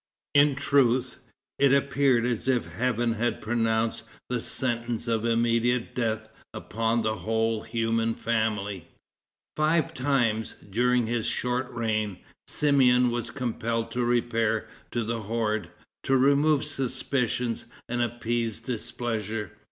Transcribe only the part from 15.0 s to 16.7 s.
the horde, to remove